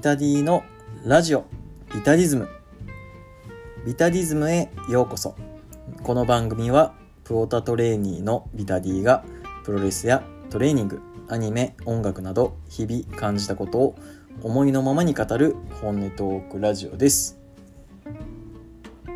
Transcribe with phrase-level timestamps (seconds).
[0.00, 0.64] ビタディの
[1.04, 1.44] ラジオ
[1.92, 2.48] ビタディズム。
[3.84, 5.36] ビタディズムへようこそ。
[6.02, 9.26] この番組はプオタトレーニーのビタディが
[9.62, 13.94] プロレスやトレーニングアニメ音楽など日々感じたことを
[14.42, 17.38] 思いのままに語る本音トークラジオです。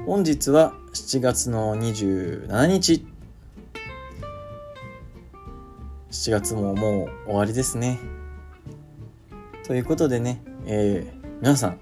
[0.04, 3.06] 本日は7月の27日。
[6.10, 7.98] 7月ももう終わりですね。
[9.66, 11.78] ということでね、えー、皆さん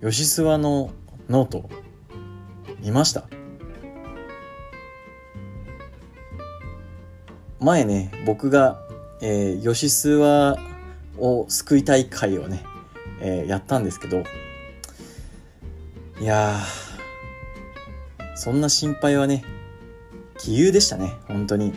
[0.00, 0.90] 吉諏訪の
[1.28, 1.68] ノート
[2.80, 3.24] 見ました？
[7.60, 8.80] 前ね僕が、
[9.20, 10.56] えー、吉諏
[11.16, 12.64] 訪を救いたい会をね、
[13.20, 14.24] えー、やったんですけど
[16.20, 16.58] いや
[18.34, 19.44] そんな心配はね
[20.38, 21.74] 杞憂でしたね本当に。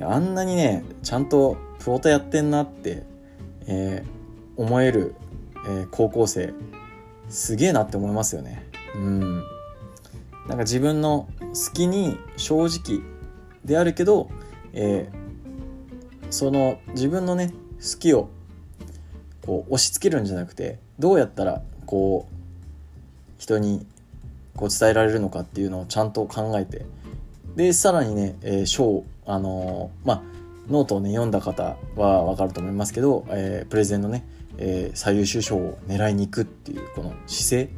[0.00, 3.02] あんなにねちゃんとプロタやってんなって、
[3.66, 4.15] えー、
[4.56, 5.14] 思える、
[5.68, 6.52] え、高校生
[7.28, 8.64] すげえなって思いますよね。
[8.94, 9.44] うん。
[10.48, 13.02] なんか自分の好きに正直
[13.64, 14.30] であるけど、
[14.72, 18.28] えー、その自分のね好きを
[19.44, 22.34] こう押し付けるんじゃなくてどうやったらこう
[23.38, 23.86] 人に
[24.54, 26.86] こう伝えられるのかっていうのをちゃんと考えて
[27.56, 30.22] でさらにね、えー、賞あのー、まあ
[30.70, 34.24] ノートをね読んだ方は分かると思いますけど、えー、プレゼンのね、
[34.58, 37.70] えー、最優秀賞を狙いに行くっていうこの姿勢。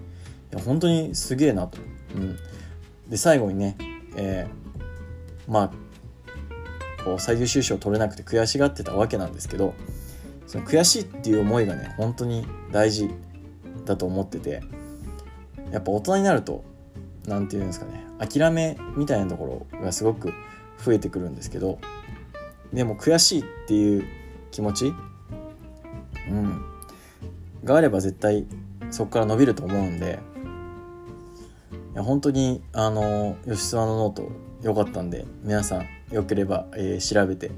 [0.53, 1.79] いや本当にすげえなと、
[2.15, 2.39] うん、
[3.09, 3.77] で最後にね、
[4.17, 9.75] えー、まあこう最優秀賞取れなくて悔しがってたわけなんですけど
[10.47, 13.11] その悔しいっていう思いがね本当に大事
[13.85, 14.63] だと思ってて
[15.71, 16.65] やっぱ大人になると
[17.27, 20.33] 何て言うんですかね諦めみたいなところがすごく
[20.83, 21.79] 増えてくるんですけど
[22.73, 24.05] でも悔しいっていう
[24.51, 24.93] 気持ち
[26.31, 26.65] うん。
[27.65, 28.47] があれば絶対
[28.91, 30.19] そこから伸びると思うんで。
[31.95, 34.31] いや本当にあの吉沢のノート
[34.63, 37.51] 良かったんで皆さんよければ、えー、調べて、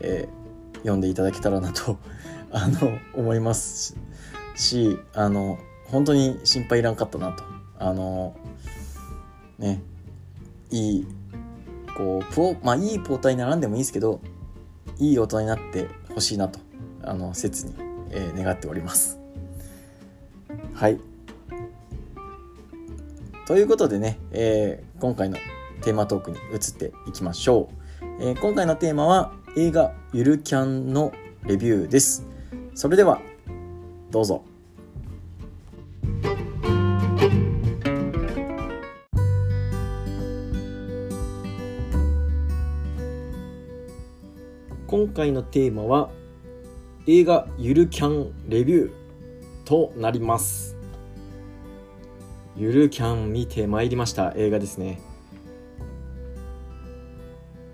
[0.00, 1.98] えー、読んでいただけたらなと
[2.50, 3.96] あの思います。
[4.54, 7.44] しあの本当に心配いらんかったなと。
[7.78, 8.34] あの
[9.58, 9.82] ね
[10.70, 11.06] いい
[11.96, 14.20] こうプまあいいポーターに並んでもいいですけど
[14.98, 16.58] いい大人になってほしいなと。
[17.02, 17.74] あの切に、
[18.10, 19.18] えー、願っております。
[20.74, 21.00] はい。
[23.46, 25.36] ということでね、えー、今回の
[25.82, 27.68] テーマトークに移っていきましょ
[28.02, 31.12] う、えー、今回のテーマは映画「ゆるキャン」の
[31.44, 32.26] レビューです。
[32.74, 33.20] それでは
[34.10, 34.42] どうぞ。
[44.86, 46.10] 今回のテーマは
[47.08, 48.92] 映画ゆるキャンレビュー
[49.64, 50.76] となります。
[52.56, 54.32] ゆるキャン見てまいりました。
[54.34, 55.00] 映画ですね。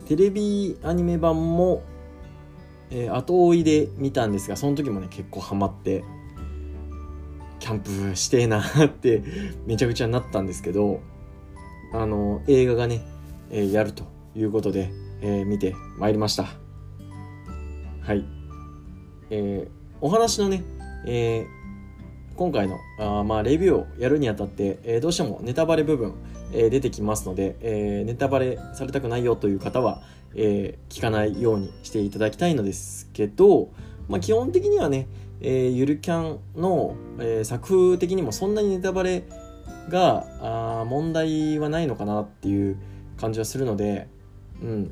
[0.06, 1.82] テレビアニメ版も、
[2.90, 6.04] えー、後追いで見たんですがその時もね結構ハマって
[7.58, 9.22] キャンプしてえなって
[9.64, 11.00] めちゃくちゃなったんですけど
[11.94, 13.00] あの映画がね、
[13.48, 14.04] えー、やると
[14.36, 14.90] いうことで、
[15.22, 16.48] えー、見てまいりました。
[18.02, 18.41] はい。
[19.34, 19.68] えー、
[20.02, 20.62] お話のね、
[21.06, 26.14] えー、今回のあまあレビューをやるにあたって、えー、どうしてもネタバレ部分、
[26.52, 30.02] えー、出てきますので、えー、ネタバレされたくないよという方は、
[30.34, 33.70] えー、聞かないようにしていただきたいのですけど、
[34.06, 35.08] まあ、基本的にはね、
[35.40, 39.24] えー、ゆるキャンの、えー、作風的にもそんなにネタバレ
[39.88, 40.26] が
[40.82, 42.76] あ問題はないのかなっていう
[43.16, 44.08] 感じはするので、
[44.62, 44.90] うん、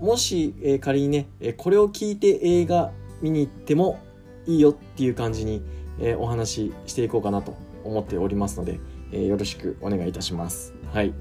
[0.00, 2.90] もし、えー、仮にね、えこれを聞いて映画
[3.24, 3.98] 見に行っても
[4.46, 5.62] いいよっていう感じに、
[6.00, 8.78] えお話ししていこうかなと思っておりますので、
[9.12, 10.74] えよろしくお願いいたします。
[10.92, 11.14] はい。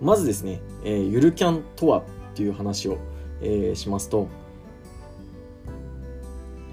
[0.00, 2.04] まずですね、えゆるキャンとは
[2.34, 2.98] っていう話を、
[3.40, 4.28] えー、しますと、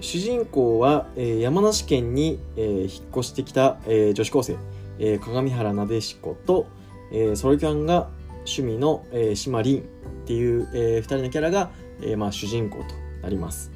[0.00, 4.56] 主人公は、えー、山梨県に、えー、引っ越してきた、えー、女子高生、
[4.98, 6.66] えー、鏡原なでしこと、
[7.12, 8.08] えー、ソロキャンが
[8.38, 9.82] 趣味の、えー、シマリンっ
[10.26, 11.70] ていう、えー、2人のキャラが、
[12.02, 13.70] えーまあ、主人公となります、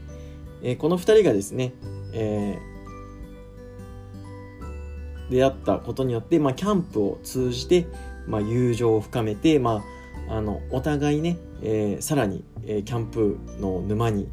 [0.62, 1.72] えー、この2人がですね、
[2.12, 7.86] えー、出会ったことによって、まあ、キャンプを通じて、
[8.26, 9.84] まあ、友情を深めて、ま
[10.28, 14.28] あ、あのお互いね、えー、さらに、えー、キャンプの沼に、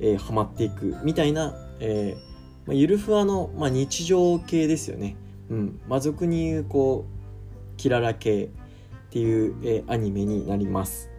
[0.00, 2.28] えー、はまっていくみたいな、えー
[2.68, 5.16] まあ、ゆるふわの、まあ、日常系ですよね。
[5.48, 5.80] うん。
[5.88, 8.48] まあ、俗に言う、こう、キララ系っ
[9.10, 11.10] ていう、えー、アニメになります。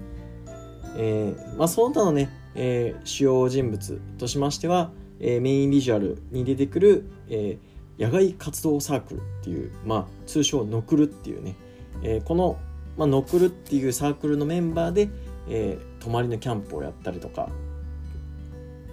[0.96, 11.56] えー、まあ、その他のね、えー、主要人物としましては、えー、メインビジュアルに出てくる、えー、野外活動サークルっていう、まあ、通称ノクルっていうね、
[12.02, 12.58] えー、この、
[12.98, 15.10] まあ、ノクルっていうサークルのメンバーで、
[15.50, 17.50] えー、泊まりのキャンプをやったりとか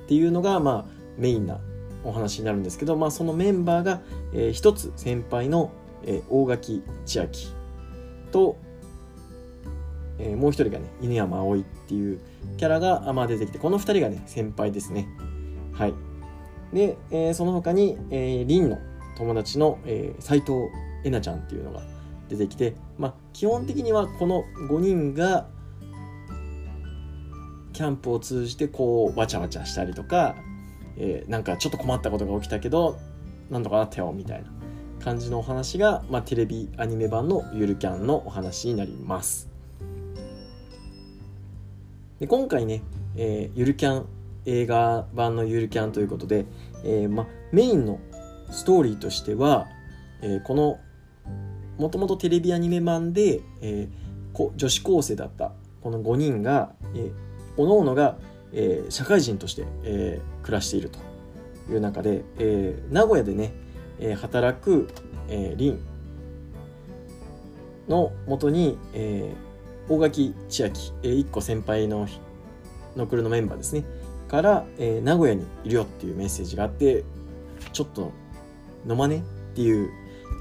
[0.05, 1.59] っていうのが、まあ、メインな
[2.05, 4.01] お話になるんですけど、まあ、そのメンバーが、
[4.33, 5.73] えー、一つ先輩の、
[6.05, 7.49] えー、大垣千秋
[8.31, 8.59] と、
[10.19, 12.21] えー、もう一人がね犬山葵っていう
[12.57, 15.09] キャラが、まあ、出てきてこの二人がね先輩ですね。
[15.73, 15.95] はい。
[16.73, 18.79] で、えー、その他に、えー、凛の
[19.17, 20.71] 友達の、えー、藤
[21.05, 21.83] えなちゃんっていうのが
[22.29, 25.47] 出てきて、まあ、基本的にはこの5人が
[27.73, 30.35] キャンプを通じてこうわちゃわちゃしたりとか、
[30.97, 32.99] えー、なんかちょっと困ったことが起きたけど
[33.51, 34.51] なんとかなったよみたいな
[35.05, 39.56] 感じのお話が、まあ、テレビアニメ版のゆるキャンのお話になります。
[42.21, 42.83] で今回ね、
[43.17, 44.07] えー、ゆるキャン
[44.47, 46.47] 映画版のゆるキャンということで、
[46.85, 47.99] えーま、メインの
[48.51, 49.67] ストーリーとしては、
[50.23, 50.79] えー、この
[51.79, 55.53] もともとテレビアニメ版で、えー、女子高生だった
[55.83, 57.13] この5人が、えー、
[57.57, 58.17] 各々が、
[58.53, 60.99] えー、社会人として、えー、暮らしていると
[61.71, 63.53] いう中で、えー、名古屋でね、
[63.99, 64.89] えー、働く、
[65.29, 65.79] えー、凛
[67.89, 69.46] のもとに、えー、
[69.89, 72.09] 大垣千秋、えー、1個先輩の
[72.97, 73.85] のクルのメンバーですね
[74.29, 77.05] から、えー、名古屋にいるよっていうメッセージがあって
[77.73, 78.13] ちょっと
[78.89, 79.23] 飲まね
[79.53, 79.91] っていう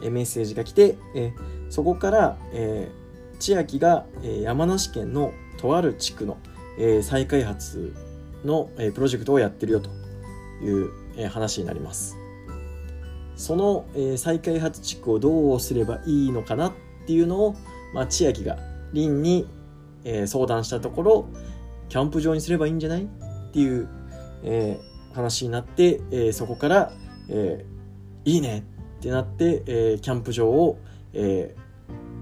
[0.01, 6.37] メッセージが来て、えー、そこから、えー、千秋が、えー、山梨県のとある地区の、
[6.79, 7.93] えー、再開発
[8.43, 9.89] の、えー、プロジェクトをやってるよと
[10.63, 12.15] いう、えー、話になります。
[13.35, 16.73] その、えー、再開発地区をどうすればいいのかなっ
[17.05, 17.55] ていうのを、
[17.93, 18.57] まあ、千秋が
[18.95, 19.45] 凛に、
[20.03, 21.29] えー、相談したところ
[21.89, 23.03] キャンプ場にすればいいんじゃない？
[23.03, 23.07] っ
[23.51, 23.87] ていう、
[24.43, 26.91] えー、話になって、えー、そこから、
[27.29, 28.65] えー、いいね
[28.99, 30.79] ってなって、えー、キャンプ場を、
[31.13, 31.55] え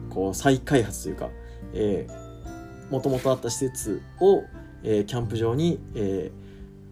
[0.10, 1.30] ー、こう再開発というか、
[1.74, 4.44] えー、もともとあった施設を、
[4.84, 6.32] えー、キャンプ場に、え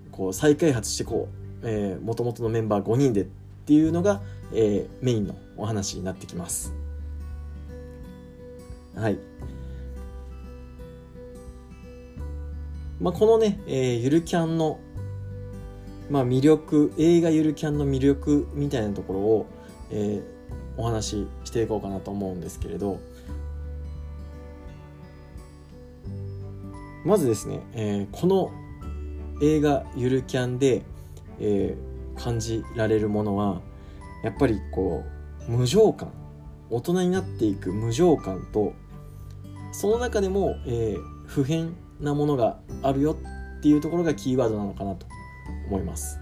[0.10, 1.28] ー、こう再開発してこ
[1.63, 3.25] う、えー、もともとのメンバー5人でっ
[3.66, 4.22] ていうのが、
[4.54, 6.74] えー、メインのお話になってきます。
[8.95, 9.19] はい。
[13.01, 14.80] まあ、このね、えー、ゆるキャンの、
[16.12, 19.45] まあ、魅力、映画ゆるキャンの魅力みたいなところを、
[19.89, 23.00] えー、お話ししていこうかなと思うんですけれど、
[27.03, 28.51] まずですね、えー、この
[29.42, 30.83] 映画ゆるキャンで、
[31.39, 33.62] えー、感じられるものは
[34.24, 35.04] やっぱりこ
[35.47, 36.12] う無情感
[36.69, 38.74] 大人になっていく無情感と
[39.71, 43.18] その中でも、えー、普遍なものがあるよ
[43.59, 45.06] っていうところがキーワードなのかなと
[45.68, 46.19] 思います。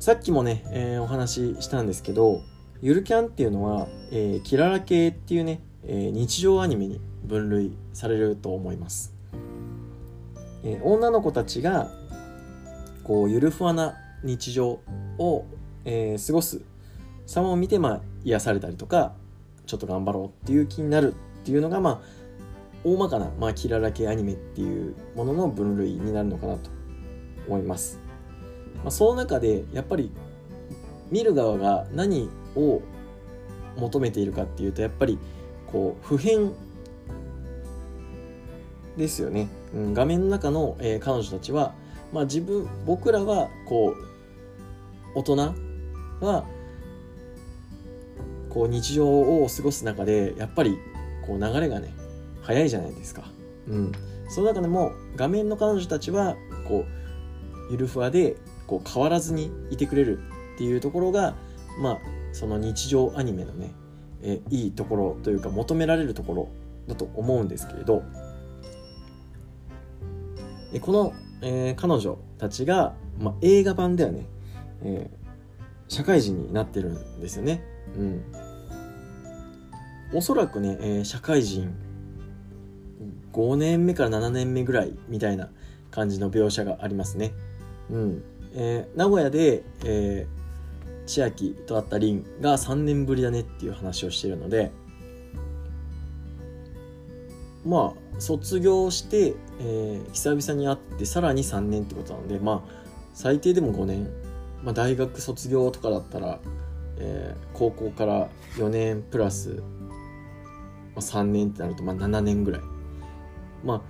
[0.00, 2.40] さっきもね、えー、お話ししたんですけど
[2.80, 9.14] ゆるキャンっていうのは、えー、キララ系っていうね、えー、日常アニメに分類されると思います、
[10.64, 11.90] えー、女の子たちが
[13.04, 13.94] こうゆるふわな
[14.24, 14.80] 日常
[15.18, 15.44] を、
[15.84, 16.62] えー、過ごす
[17.26, 19.12] 様を見て、まあ、癒されたりとか
[19.66, 22.00] ちょっと頑張ろうっていう気になるっていうのが、まあ、
[22.84, 26.70] 大まかな、まあ、キララ系アニメっていうものの分類になるのかなと
[27.46, 27.98] 思います。
[28.76, 30.12] まあ、その中で、やっぱり、
[31.10, 32.82] 見る側が何を
[33.76, 35.18] 求めているかっていうと、やっぱり、
[35.66, 36.52] こう、普遍
[38.96, 39.48] ですよね。
[39.74, 41.74] うん、画面の中の、えー、彼女たちは、
[42.12, 45.54] まあ自分、僕らは、こう、大人
[46.20, 46.44] は、
[48.50, 50.76] こう日常を過ごす中でやっぱり
[51.26, 51.92] こう流れがね
[52.42, 53.24] 早いじゃないですか。
[53.68, 53.92] うん、
[54.28, 56.36] その中でも画面の彼女たちは
[56.66, 56.84] こ
[57.68, 58.36] うゆるふわで
[58.66, 60.18] こう変わらずにいてくれる
[60.54, 61.34] っていうところが
[61.80, 61.98] まあ
[62.32, 63.72] その日常アニメのね
[64.22, 66.48] えいいところというか求められるところ
[66.88, 68.02] だと思うんですけれど
[70.72, 71.12] えこの、
[71.42, 74.26] えー、彼女たちが、まあ、映画版ではね、
[74.82, 77.64] えー、社会人になってるんですよね。
[77.96, 78.24] うん、
[80.12, 81.72] おそらくね、えー、社会人
[83.32, 85.50] 5年目から7年目ぐらいみたいな
[85.90, 87.32] 感じの描写がありますね。
[87.90, 88.22] うん。
[88.54, 94.72] えー、名古屋で、えー、千秋と会った凛が3年ぶりだねっていう話をしてるので、
[97.64, 102.82] まあ、卒業して、えー、久々に会ってさらに3年ってことなので、まあ、
[103.14, 104.08] 最低でも5年。
[104.62, 106.38] まあ、大学卒業とかだったら、
[106.98, 109.62] えー、高校から4年プラス
[111.00, 112.60] あ、3年ってなるとまあ7年ぐらい
[113.64, 113.82] まあ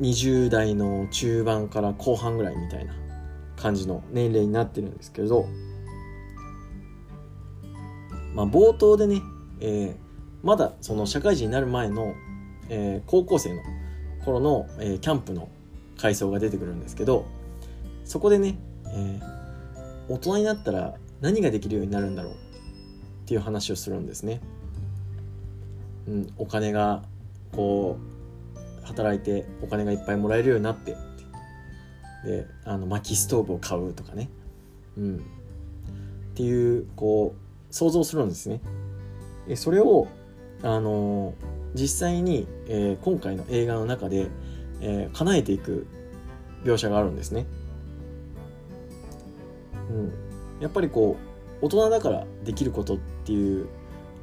[0.00, 2.94] 20代の中盤から後半ぐらいみたいな
[3.56, 5.46] 感じの年齢になってるんですけれど、
[8.34, 9.20] まあ、冒頭でね、
[9.60, 9.94] えー、
[10.42, 12.14] まだその社会人になる前の、
[12.68, 13.62] えー、高校生の
[14.24, 15.48] 頃の、えー、キャンプの
[15.96, 17.26] 階層が出てくるんですけど
[18.04, 19.20] そこでね、え
[20.08, 22.36] 大人になったら何ができるようになるんだろうっ
[23.26, 24.40] ていう話をするんですね。
[26.06, 27.02] うん、お金が
[27.52, 27.98] こ
[28.82, 30.96] う働いてお金がいっぱいもらえるようになって
[32.24, 34.30] であの薪ストーブを買うとかね、
[34.96, 35.20] うん、っ
[36.34, 38.60] ていうこう想像するんですね。
[39.48, 40.08] でそれを
[40.62, 41.34] あの
[41.74, 44.28] 実際に、えー、今回の映画の中で、
[44.80, 45.86] えー、叶えていく
[46.64, 47.46] 描写があるんですね。
[49.90, 50.12] うん、
[50.60, 51.16] やっぱりこ
[51.60, 53.68] う大人だからできることっていう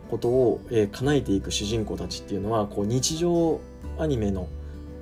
[0.10, 3.60] ことを、えー、叶えていく主人公たちっていうのはこう日常
[3.98, 4.48] アニメの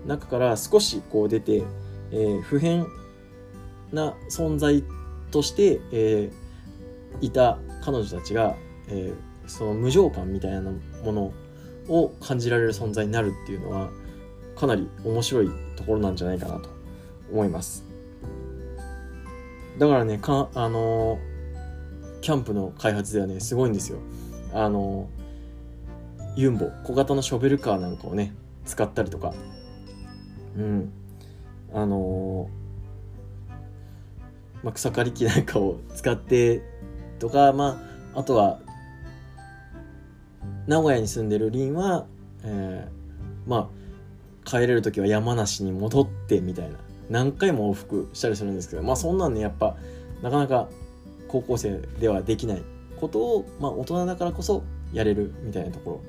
[0.06, 1.64] 中から少しこう出て、
[2.12, 2.88] えー、普遍
[3.92, 4.84] な存在
[5.32, 8.56] として、えー、いた彼女たちが、
[8.90, 11.34] えー、その無情感みたいなもの
[11.88, 13.90] を感じられる存在になるっていうのは
[14.56, 16.70] かなり面白いところなんじゃないかなと
[17.32, 17.84] 思います。
[19.78, 21.20] だからね、かあの
[22.22, 24.00] キャンプの開発ではね、すごいんですよ。
[24.58, 25.08] あの
[26.36, 28.34] ユンボ、小型のショベルカーなんかをね、
[28.66, 29.34] 使ったりとか、
[30.58, 30.92] うん、
[31.74, 32.50] あの
[34.64, 36.64] まあ、草刈り機なんかを使って
[37.20, 37.80] とか、ま
[38.16, 38.60] あ、あとは、
[40.66, 42.08] 名古屋に住んでるリンは、
[42.44, 43.70] えー、ま
[44.44, 46.78] あ、帰れる時は山梨に戻ってみたいな、
[47.12, 49.78] 何回も往復したりするんですけど、まあそんなんね、やっぱ、
[50.24, 50.68] なかなか
[51.28, 52.64] 高校生ではできない。
[53.00, 54.64] ことを、まあ大人だからこそ
[54.94, 56.02] やれるみたいなとこ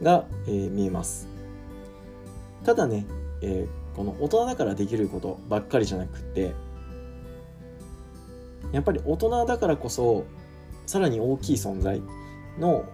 [0.00, 1.28] ろが、えー、見えます。
[2.64, 3.06] ただね、
[3.42, 6.52] えー、この大人だからできることばっかりじゃなくて、
[8.72, 10.24] やっぱり大人だからこそ
[10.86, 12.00] さらに大きい存在
[12.58, 12.84] の、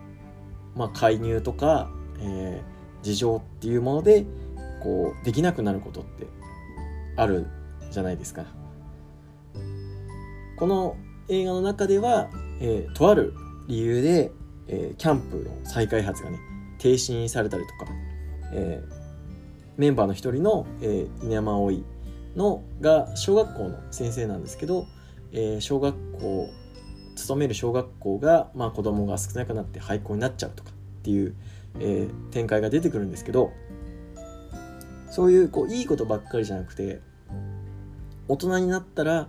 [0.74, 1.90] まあ、介入とか、
[2.20, 4.24] えー、事情っていうもので
[4.82, 6.26] こうできなくなることって
[7.16, 7.46] ある
[7.90, 8.44] じゃないですか。
[10.56, 10.96] この
[11.28, 12.30] 映画の中では、
[12.60, 13.34] えー、とある
[13.68, 14.32] 理由で、
[14.68, 16.38] えー、キャンプの再開発がね
[16.78, 17.90] 停止にされたりとか、
[18.52, 18.92] えー、
[19.76, 21.84] メンバーの一人の、えー、稲山葵
[22.36, 24.86] のが小学校の先生なんですけど、
[25.32, 26.50] えー、小学校
[27.16, 30.72] 勤める小学校が、まあ、子供が少なくなって廃校になっちゃうとかっ
[31.02, 31.34] ていう、
[31.80, 33.52] えー、展開が出てくるんですけど
[35.10, 37.00] そういうこういいことばっかりじゃなくて
[38.28, 39.28] 大人になったら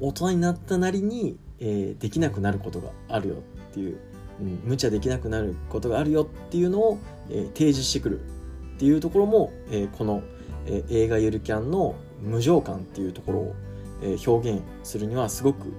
[0.00, 3.38] 大人になったなりに、えー、できなくなることがあるよっ
[3.74, 3.98] ていう、
[4.40, 6.98] うん、無茶できなくなることがあるよっていうのを、
[7.30, 10.22] えー、提示してくるっていうところも、えー、この、
[10.66, 13.54] えー、映画ゆるキャンの無情感っていうところを
[14.02, 15.72] え表現するにはすごく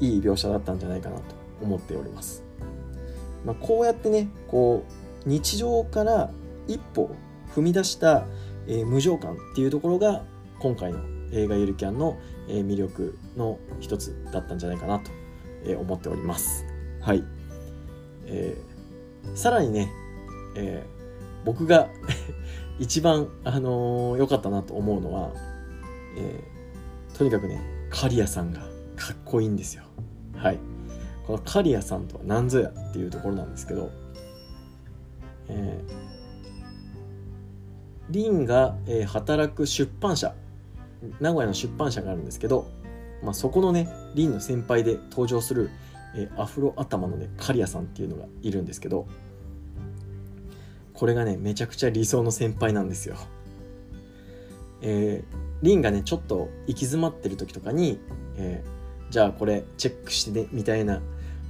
[0.00, 1.22] いい描写だったんじゃないかなと
[1.60, 2.42] 思っております。
[3.44, 4.84] まあ、こうやってねこ
[5.24, 6.30] う日常から
[6.66, 7.14] 一歩
[7.54, 8.26] 踏み出した、
[8.66, 10.24] え無情感っていうところが
[10.58, 10.98] 今回の
[11.32, 15.10] 映画ゆるキャンの、え魅力の一つだったんじゃないかなと、
[15.66, 16.64] え思っております。
[17.00, 17.24] はい。
[18.26, 19.90] えー、さらにね、
[20.56, 21.88] えー、僕が
[22.78, 25.32] 一番、あの良かったなと思うのは、
[26.16, 26.56] えー
[27.16, 28.60] とにかくね、刈谷さんが
[28.94, 29.84] かっこいいんですよ。
[30.36, 30.58] はい。
[31.26, 33.90] この刈谷さんとは何ぞやっていうところなんですけど、
[35.48, 35.94] えー、
[38.10, 40.34] リンが、えー、働く出版社、
[41.18, 42.66] 名古屋の出版社があるんですけど、
[43.22, 45.70] まあ、そこのね、リンの先輩で登場する、
[46.16, 49.06] えー、アフロ頭のね、刈谷さんっていうのがいるんですけど、
[50.92, 53.16] これがね、めちゃくちゃ理想の先輩なんですよ。
[54.82, 57.98] えー、リンがねちょっと行き詰まってる時とかに、
[58.36, 61.00] えー、じゃあこれチェックしてねみたいな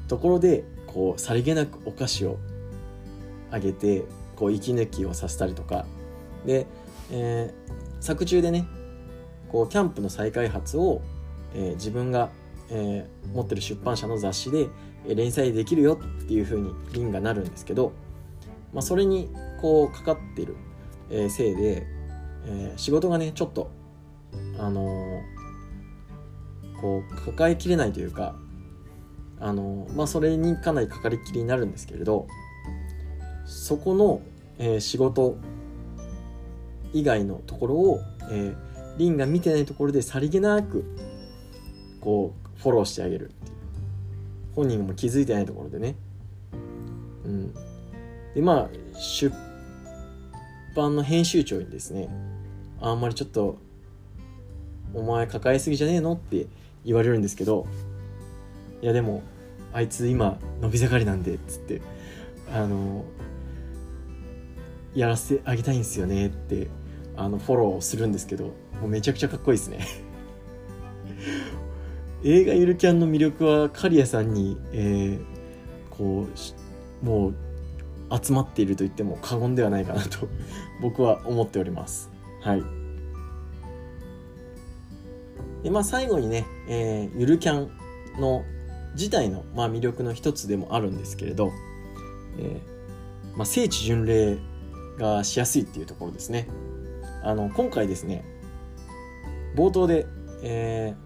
[0.09, 2.39] ところでこうさりげなくお菓子を
[3.51, 4.05] あげて
[4.37, 5.87] こう息抜きをさせたりとか
[6.45, 6.67] で、
[7.11, 8.67] えー、作中でね
[9.49, 11.03] こうキャンプの再開発を、
[11.55, 12.31] えー、自分が、
[12.71, 14.69] えー、持ってる出版社の雑誌で
[15.07, 17.93] 連載できるよっていう風にリンがなるんですけど、
[18.73, 19.31] まあ、それに
[19.61, 20.57] こうかかってる、
[21.11, 21.87] えせいで、
[22.47, 23.71] え仕事がねちょっと
[24.59, 25.23] あの
[26.81, 28.37] こう抱えきれないというか
[29.41, 32.27] あのまあそれにかなりかかりきりになるんですけれど
[33.45, 34.21] そこの、
[34.59, 35.37] えー、仕事
[36.93, 38.57] 以外のところを、えー、
[38.99, 40.85] リンが見てないところでさりげなく
[42.01, 43.31] こうフォローしてあげる。
[44.55, 45.97] 本人も気づいてないところでね。
[47.25, 47.55] うん。
[48.35, 49.35] でまあ出
[50.75, 52.09] 版の編集長にですね
[52.81, 53.59] あんまりちょっと
[54.95, 56.47] お前抱えすぎじゃねえのって
[56.85, 57.67] 言われるんですけど
[58.83, 59.23] いやでも
[59.73, 61.81] あいつ今伸び盛りなんでっつって
[62.53, 63.05] あの
[64.95, 66.69] やらせてあげたいんですよねって
[67.17, 68.53] あのフォローするんですけども
[68.85, 69.87] うめちゃくちゃかっこいいですね。
[72.25, 75.25] 映画ゆるキャンの魅力は刈谷さんに、えー、
[75.91, 76.27] こ
[77.03, 77.35] うもう
[78.23, 80.29] 集まっていると言っても過言ではないかなと
[80.81, 82.11] 僕は思っております。
[82.41, 82.63] はい。
[85.63, 87.71] でまあ最後にね、えー、ゆるキャン
[88.21, 88.45] の
[88.95, 91.53] 自体の、まあ、魅力の一つでもあるんですけれど、
[92.39, 94.39] えーまあ、聖地巡礼
[94.99, 96.49] がしやすいっていうところですね。
[97.23, 98.25] あの今回ですね
[99.57, 100.07] 冒頭で、
[100.43, 101.06] えー、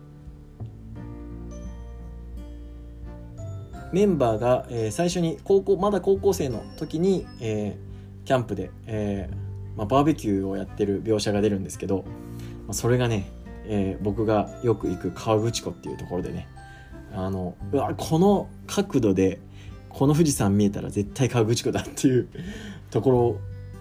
[3.93, 12.05] メンバーが、えー、最初に高校まだ高校生の時に、えー、キャンプで、えーまあ、バーベキューをやってる描写が出るんですけど、
[12.67, 13.31] まあ、それがね、
[13.67, 16.49] えー、僕がよく行く河口湖っていうところでね
[17.13, 19.41] あのうわこの角度で
[19.89, 22.29] この富士山見えたら絶対河口湖だっていう
[22.91, 23.37] ところ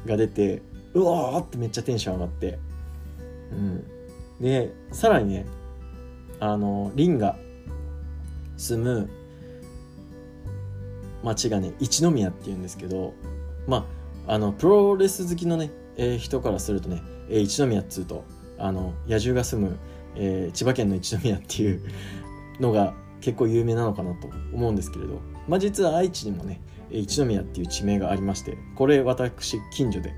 [0.05, 0.61] が出て
[0.93, 2.57] うわーってめっちゃテンション上がって
[3.51, 3.83] うん。
[4.41, 5.45] でさらにね
[6.39, 7.35] あのリンが
[8.57, 9.09] 住む
[11.23, 13.13] 町がね一宮っていうんですけど
[13.67, 13.85] ま
[14.27, 18.23] ああのプロレス好きのね、えー、人からするとね、えー、一宮っつうと
[18.57, 19.77] あの野獣が住む、
[20.15, 21.81] えー、千葉県の一宮っていう
[22.59, 26.61] のが結構有名なのかなと思うんですけれど、まあ、実は愛知にもね
[26.91, 30.13] 一宮っていう地名がありましてこれ私近所で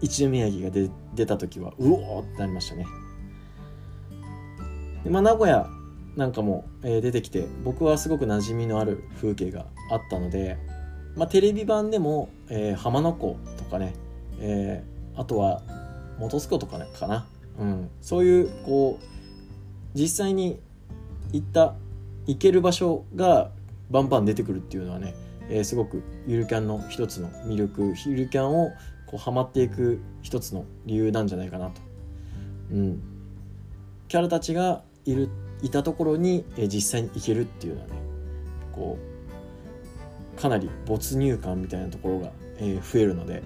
[0.00, 2.86] 一宮城が出出た時はうおーってなりましたね。
[5.04, 5.68] で、まあ、名古屋
[6.16, 10.56] なんかも、えー、出てきて僕はすごく馴染みのある風景があったので、
[11.14, 13.94] まあ、テレビ版でも、えー、浜名湖とかね、
[14.40, 15.62] えー、あとは
[16.18, 17.26] 本栖湖とか、ね、かな、
[17.58, 20.58] うん、そういうこう実際に
[21.32, 21.74] 行った
[22.26, 23.50] 行ける場所が
[23.90, 25.14] バンバン出てくるっていうのはね、
[25.48, 27.94] えー、すごくゆるキャンの一つの魅力。
[28.06, 28.70] ゆるキャンを
[29.06, 31.80] こうハマっていく一つの理由なんじゃないかなと。
[32.72, 33.02] うん、
[34.08, 35.28] キャラたちがいる
[35.62, 37.94] いたところに、実際に行けるっていうのはね
[38.72, 38.98] こ
[40.36, 43.42] うかなり没入感みたいなところが、増えるので、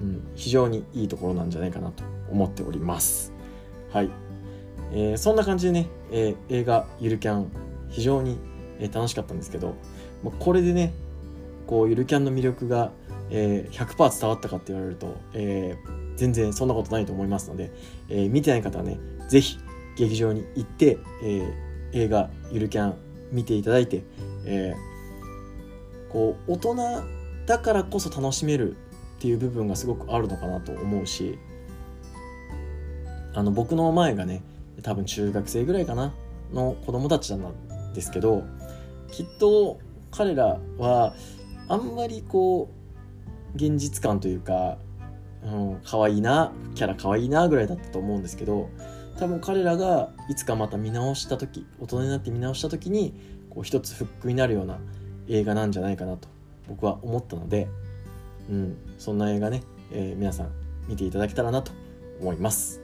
[0.00, 3.32] うん、非常にいいところなんじゃないかなと思っております。
[3.92, 4.10] はい、
[4.92, 7.46] えー、そんな感じでね、えー、映画「ゆるキャン」
[7.90, 8.38] 非常に、
[8.80, 9.74] え、楽しかったんですけど、
[10.24, 10.92] まあ、これでね
[11.68, 12.90] こうゆるキャンの魅力が、
[13.30, 17.70] えー、100%伝わったかって言われると、えー、全然そんなことないと思いますので、
[18.08, 19.58] えー、見てない方はね是非
[19.96, 22.94] 劇場に行って、えー、映画「ゆるキャン」
[23.32, 24.04] 見ていただいて、
[24.46, 26.76] えー、こう大人
[27.46, 28.76] だからこそ楽しめるっ
[29.20, 31.38] ていう部分がすごくあるのかなと思うし
[33.34, 34.42] あの僕の前がね
[34.82, 36.14] 多分中学生ぐらいかな
[36.52, 38.44] の子供たちなんですけど
[39.10, 39.78] きっと
[40.10, 41.14] 彼らは
[41.68, 44.78] あんまりこう現実感というか、
[45.44, 48.68] うん、可愛いなキャラ可愛いなぐらいだったと思うんですけど
[49.18, 53.14] 多分彼らがいつかまた見直した時大人になって見直した時に
[53.50, 54.78] こう一つフックになるような
[55.28, 56.28] 映画なんじゃないかなと
[56.68, 57.68] 僕は思ったので、
[58.50, 60.50] うん、そんな映画ね、えー、皆さん
[60.88, 61.72] 見ていただけたらなと
[62.20, 62.80] 思います。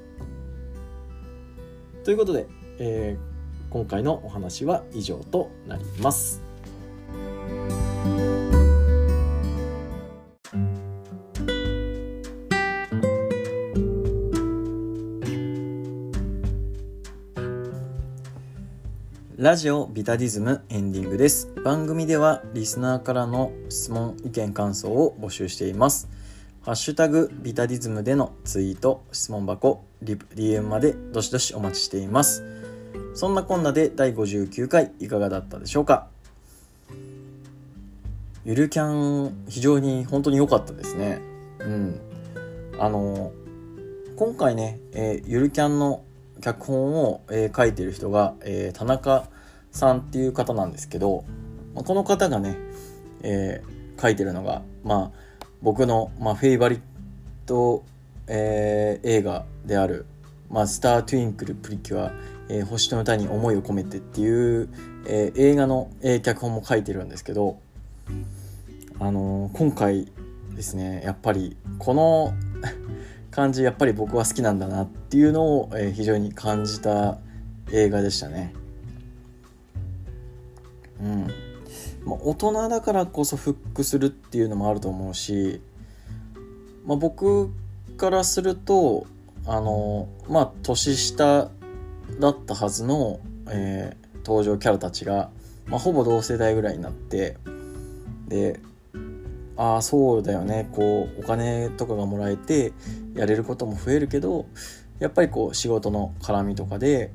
[2.05, 2.47] ということで、
[2.79, 6.43] えー、今回のお話は以上となります。
[19.41, 21.49] ラジオビタディズムエンディングです。
[21.65, 26.11] 番組ではリスナーからの質問、意見、感想を募集しています。
[26.61, 32.45] ハッシュタグビタディズムでのツイート、質問箱、リプ、DM までどしどしお待ちしています。
[33.15, 36.09] そんなこんなで第59回いかがだったでしょうか？
[38.45, 41.19] ゆるキャン非常に本当に良かったですね。
[41.61, 42.01] うん。
[42.79, 43.33] あの、
[44.17, 46.05] 今回ね、えー、ゆるキャンの
[46.41, 49.29] 脚本を、えー、書いてる人が、えー、田中
[49.71, 51.25] さんっていう方なんですけど、
[51.75, 52.57] まあ、この方がね、
[53.23, 56.81] えー、書いてるのが、まあ、僕の、まあ、フェイバリッ
[57.47, 57.85] ト、
[58.27, 60.07] えー、映画である、
[60.49, 62.13] まあ、スター・トゥインクル・プリキュア、
[62.49, 64.69] えー、星の歌に思いを込めてっていう、
[65.07, 67.61] えー、映画の、えー、脚本も書いてるんですけど、
[68.99, 70.11] あのー、今回
[70.55, 72.35] ですねやっぱりこの
[73.31, 77.19] 感じやっぱり僕は好きなんだなっていうのを、えー、非常に感じた
[77.73, 78.53] 映画でしたね。
[81.01, 81.27] うん。
[82.05, 85.61] まあ、大人だからこそフックするっていうのもあると思うし、
[86.85, 87.51] まあ、僕
[87.97, 89.07] からすると
[89.47, 91.51] あのまあ年下
[92.19, 95.31] だったはずの、えー、登場キャラたちが、
[95.67, 97.37] まあ、ほぼ同世代ぐらいになって
[98.29, 98.61] で
[99.57, 102.73] ああそうだよねこうお金とかがもらえて
[103.15, 104.47] やれることも増えるけど
[104.99, 107.13] やっぱりこう仕事の絡みとかで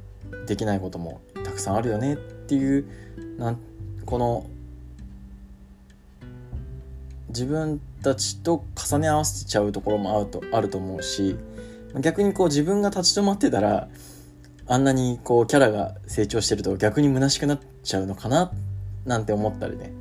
[0.48, 2.86] できないこともたくさんあるよねっていう
[3.38, 3.60] なん
[4.06, 4.50] この
[7.30, 11.36] 自分たちと重ね合わせちゃうところもあるとあると思うし
[12.00, 13.88] 逆にこう自分が立ち止まってたら
[14.68, 18.52] あんなにこうキャラが成長してると逆に虚しくなっちゃうのかな
[19.06, 19.92] なんて思ったりね、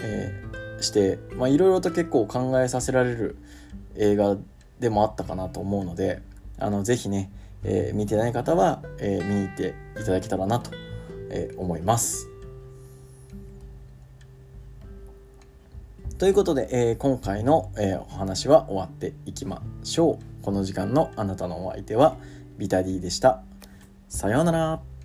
[0.00, 3.36] えー、していろいろと結構考えさせられる
[3.96, 4.36] 映画
[4.80, 6.20] でもあったかなと思うので
[6.58, 7.30] あのぜひね、
[7.64, 10.70] えー、見てない方は、えー、見に行っていただけたらなと、
[11.30, 12.28] え思います。
[16.18, 20.42] ということで、えー、今回の、えー、お話は終わっていきましょう。
[20.42, 22.16] この時間のあなたのお相手は
[22.56, 23.42] ビタディでした。
[24.08, 24.95] さようなら。